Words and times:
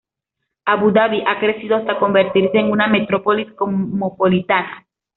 Abu 0.65 0.89
Dabi 0.91 1.21
ha 1.27 1.37
crecido 1.39 1.75
hasta 1.75 1.99
convertirse 1.99 2.57
en 2.57 2.71
una 2.71 2.87
metrópolis 2.87 3.51
cosmopolita. 3.53 4.87